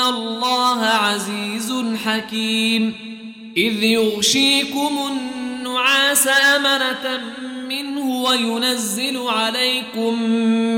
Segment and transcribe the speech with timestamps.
[0.00, 2.94] الله عزيز حكيم
[3.56, 7.20] إذ يغشيكم النعاس أمنة
[7.68, 10.22] منه وينزل عليكم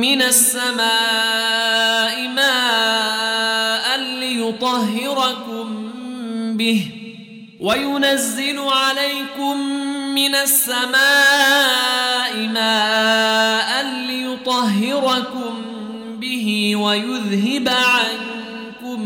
[0.01, 5.91] من السماء ماء ليطهركم
[6.57, 6.87] به
[7.61, 9.57] وينزل عليكم
[10.15, 15.55] من السماء ماء ليطهركم
[16.21, 18.30] به ويذهب عنكم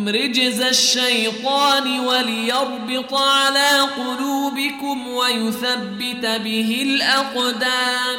[0.09, 8.19] رجز الشيطان وليربط على قلوبكم ويثبت به الأقدام.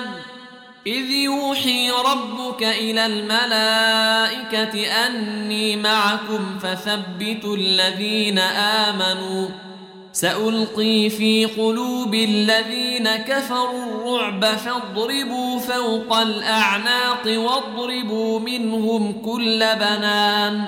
[0.88, 9.48] إذ يوحي ربك إلى الملائكة أني معكم فثبتوا الذين آمنوا.
[10.14, 20.68] سألقي في قلوب الذين كفروا الرعب فاضربوا فوق الأعناق واضربوا منهم كل بنان.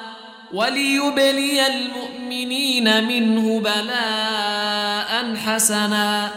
[0.53, 6.31] وليبلي المؤمنين منه بلاء حسنا.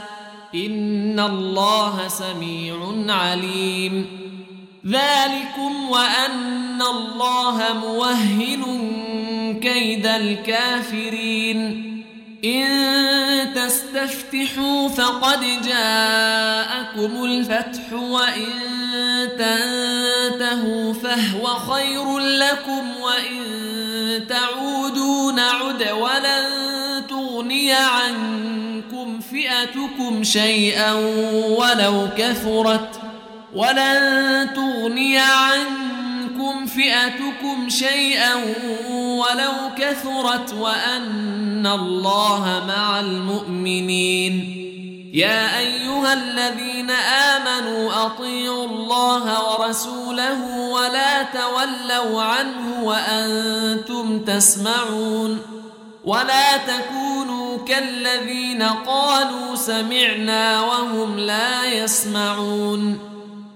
[0.55, 2.77] إن الله سميع
[3.09, 4.07] عليم.
[4.87, 8.65] ذلكم وأن الله موهن
[9.63, 11.95] كيد الكافرين.
[12.45, 18.49] إن تستفتحوا فقد جاءكم الفتح وإن
[19.39, 23.41] تنتهوا فهو خير لكم وإن
[24.29, 26.45] تعودوا نعد ولن
[27.09, 30.93] تغني عنكم فئتكم شيئا
[31.49, 33.01] ولو كثرت
[33.55, 35.94] ولن تغني عنكم
[36.67, 38.35] فئتكم شيئا
[38.95, 44.61] ولو كثرت وأن الله مع المؤمنين.
[45.15, 55.43] يا أيها الذين آمنوا أطيعوا الله ورسوله ولا تولوا عنه وأنتم تسمعون.
[56.05, 63.14] ولا تكونوا كالذين قالوا سمعنا وهم لا يسمعون.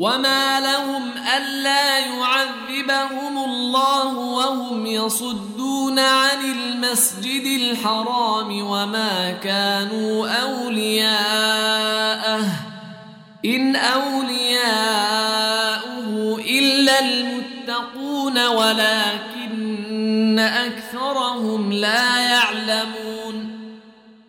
[0.00, 11.60] وما لهم ألا يعذبهم الله وهم يصدون عن المسجد الحرام وما كانوا أولياءه
[13.44, 14.70] إن أولياؤه
[16.38, 23.60] إلا المتقون ولكن أكثرهم لا يعلمون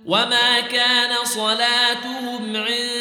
[0.06, 3.01] وما كان صلاتهم عند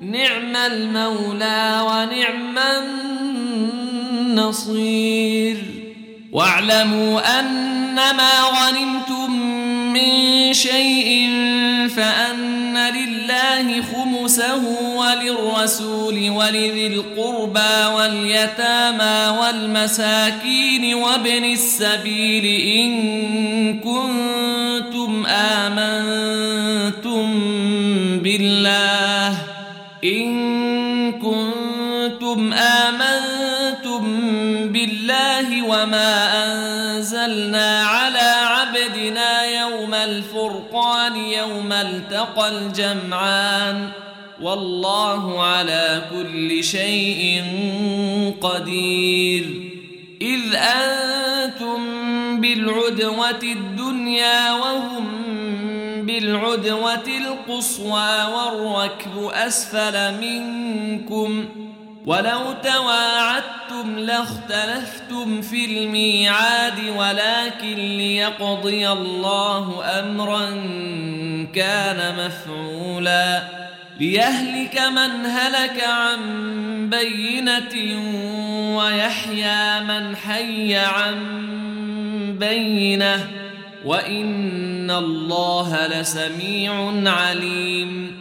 [0.00, 2.58] نعم المولى ونعم
[4.28, 5.56] النصير.
[6.32, 9.30] واعلموا أنما غنمتم
[9.92, 11.30] من شيء
[11.96, 14.62] فأن لله خمسه
[14.96, 22.44] وللرسول ولذي القربى واليتامى والمساكين وابن السبيل
[22.76, 24.45] إن كنتم
[41.82, 43.88] التقى الجمعان
[44.40, 47.44] والله على كل شيء
[48.40, 49.44] قدير.
[50.22, 51.80] إذ أنتم
[52.40, 55.06] بالعدوة الدنيا وهم
[56.06, 61.44] بالعدوة القصوى والركب أسفل منكم.
[62.06, 70.48] ولو تواعدتم لاختلفتم في الميعاد ولكن ليقضي الله أمرا
[71.54, 73.42] كان مفعولا
[74.00, 76.20] ليهلك من هلك عن
[76.90, 77.74] بينة
[78.76, 81.16] ويحيى من حي عن
[82.40, 83.26] بينة
[83.84, 88.16] وإن الله لسميع عليم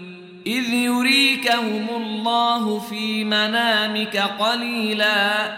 [0.47, 5.57] إذ يريكهم الله في منامك قليلا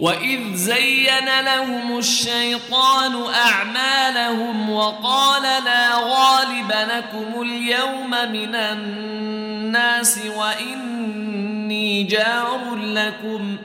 [0.00, 13.56] وإذ زين لهم الشيطان أعمالهم وقال لا غالب لكم اليوم من الناس وإني جار لكم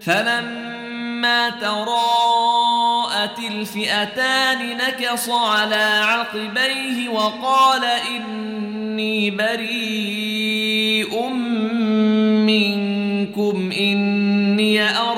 [0.00, 11.28] فلما تراءت الفئتان نكص على عقبيه وقال إني بريء
[12.48, 15.17] منكم إني أرى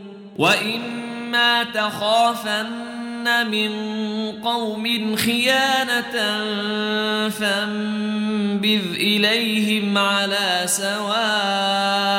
[0.37, 3.71] وإما تخافن من
[4.31, 6.11] قوم خيانة
[7.29, 12.11] فانبذ إليهم على سواء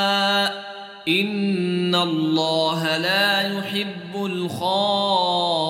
[1.09, 5.63] إن الله لا يحب الخائنين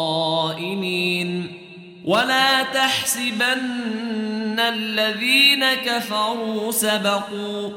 [2.04, 7.70] ولا تحسبن الذين كفروا سبقوا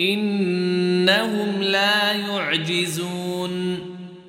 [0.00, 3.93] إنهم لا يعجزون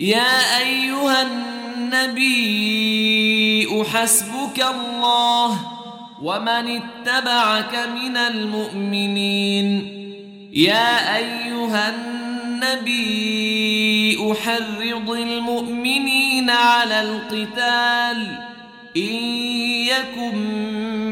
[0.00, 1.54] يا أيها الناس
[1.94, 5.60] النبي حسبك الله
[6.22, 9.68] ومن اتبعك من المؤمنين.
[10.52, 13.12] يا أيها النبي
[14.32, 18.38] أحرض المؤمنين على القتال.
[18.96, 19.14] إن
[19.86, 20.36] يكن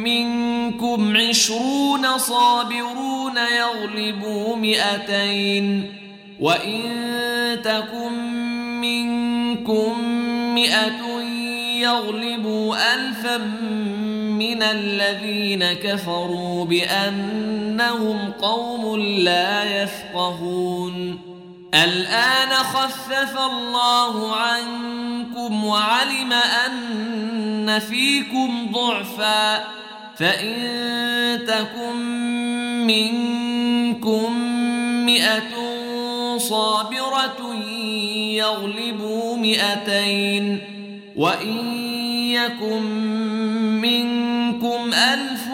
[0.03, 5.99] منكم عشرون صابرون يغلبوا مئتين.
[6.40, 6.83] وإن
[7.64, 8.42] تكن
[8.83, 10.09] منكم
[10.55, 11.21] مئة
[11.81, 13.38] يغلبوا ألفا
[14.38, 21.18] من الذين كفروا بأنهم قوم لا يفقهون.
[21.75, 29.64] الآن خفف الله عنكم وعلم أن فيكم ضعفا.
[30.16, 31.97] فإن تكن
[32.87, 34.33] منكم
[35.07, 35.73] مئة
[36.38, 37.55] صابرة
[38.43, 40.59] يغلبوا مئتين
[41.17, 41.75] وإن
[42.31, 42.83] يكن
[43.81, 45.49] منكم ألف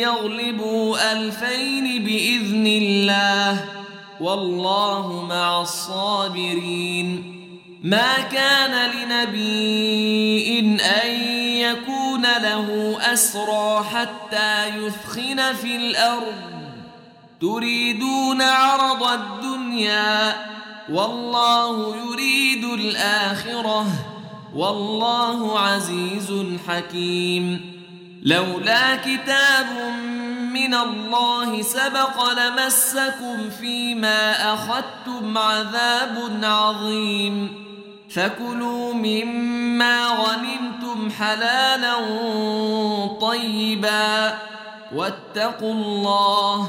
[0.00, 3.64] يغلبوا ألفين بإذن الله
[4.20, 7.36] والله مع الصابرين
[7.82, 11.10] ما كان لنبي إن أن
[11.40, 16.56] يكون له أسرى حتى يثخن في الأرض
[17.40, 20.34] تريدون عرض الدنيا
[20.92, 23.86] والله يريد الآخرة.
[24.54, 26.32] والله عزيز
[26.68, 27.72] حكيم.
[28.22, 29.66] لولا كتاب
[30.52, 37.66] من الله سبق لمسكم فيما أخذتم عذاب عظيم.
[38.10, 41.94] فكلوا مما غنمتم حلالا
[43.20, 44.38] طيبا.
[44.94, 46.68] واتقوا الله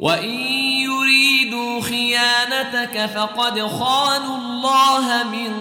[0.00, 0.34] وإن
[0.80, 5.52] يريدوا خيانتك فقد خانوا الله من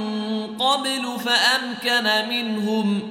[0.57, 3.01] قبل فأمكن منهم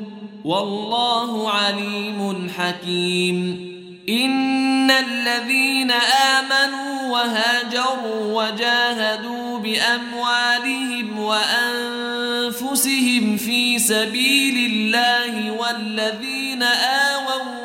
[0.44, 3.72] والله عليم حكيم.
[4.08, 12.66] إن الذين آمنوا وهاجروا وجاهدوا بأموالهم وأنفسهم
[13.36, 17.31] في سبيل الله والذين آووا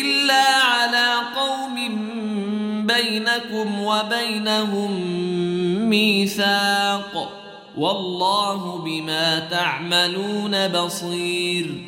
[0.00, 1.76] إلا على قوم
[2.86, 5.00] بينكم وبينهم
[5.88, 7.42] ميثاق.
[7.76, 11.84] والله بما تعملون بصير.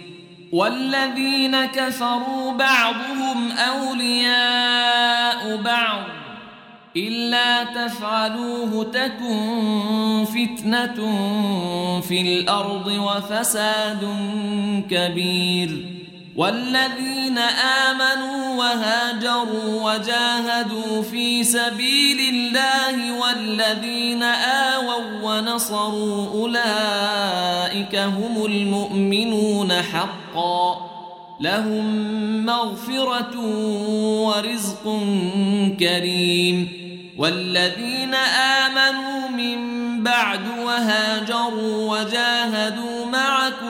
[0.52, 6.02] والذين كفروا بعضهم أولياء بعض.
[6.96, 10.94] إلا تفعلوه تكن فتنة
[12.00, 14.16] في الأرض وفساد
[14.90, 15.97] كبير.
[16.38, 17.38] والذين
[17.88, 30.88] آمنوا وهاجروا وجاهدوا في سبيل الله والذين آووا ونصروا أولئك هم المؤمنون حقا
[31.40, 31.86] لهم
[32.46, 33.38] مغفرة
[34.26, 34.84] ورزق
[35.80, 36.68] كريم
[37.18, 38.14] والذين
[38.64, 43.04] آمنوا من بعد وهاجروا وجاهدوا